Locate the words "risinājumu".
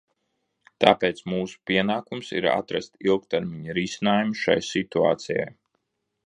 3.81-4.41